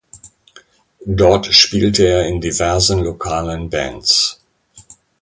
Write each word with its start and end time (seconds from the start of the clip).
Dort 1.05 1.53
spielte 1.53 2.07
er 2.07 2.25
in 2.25 2.41
diversen 2.41 3.01
lokalen 3.03 3.69
Bands. 3.69 4.41